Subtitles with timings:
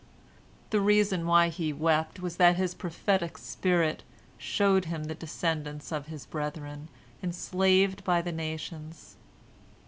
[0.71, 4.01] The reason why he wept was that his prophetic spirit
[4.39, 6.89] showed him the descendants of his brethren
[7.21, 9.17] enslaved by the nations.